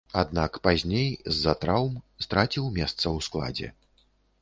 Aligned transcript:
Аднак, 0.19 0.55
пазней 0.67 1.05
з-за 1.35 1.53
траўм 1.65 2.01
страціў 2.29 2.65
месца 2.81 3.01
ў 3.15 3.31
складзе. 3.31 3.67